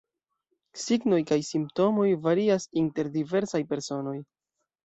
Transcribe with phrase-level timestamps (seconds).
[0.83, 4.19] Signoj kaj simptomoj varias inter diversaj personoj.